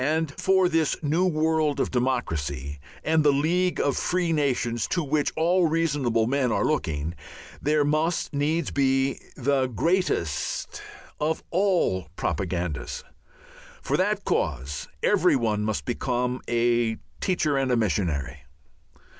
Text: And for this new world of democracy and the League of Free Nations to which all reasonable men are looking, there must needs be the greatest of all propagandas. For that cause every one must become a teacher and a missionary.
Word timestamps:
And 0.03 0.33
for 0.39 0.67
this 0.67 0.97
new 1.03 1.27
world 1.27 1.79
of 1.79 1.91
democracy 1.91 2.79
and 3.03 3.23
the 3.23 3.31
League 3.31 3.79
of 3.79 3.95
Free 3.95 4.33
Nations 4.33 4.87
to 4.87 5.03
which 5.03 5.31
all 5.35 5.67
reasonable 5.67 6.25
men 6.25 6.51
are 6.51 6.65
looking, 6.65 7.13
there 7.61 7.85
must 7.85 8.33
needs 8.33 8.71
be 8.71 9.19
the 9.35 9.67
greatest 9.67 10.81
of 11.19 11.43
all 11.51 12.09
propagandas. 12.15 13.03
For 13.83 13.95
that 13.95 14.25
cause 14.25 14.87
every 15.03 15.35
one 15.35 15.63
must 15.63 15.85
become 15.85 16.41
a 16.49 16.97
teacher 17.19 17.55
and 17.55 17.71
a 17.71 17.77
missionary. 17.77 18.45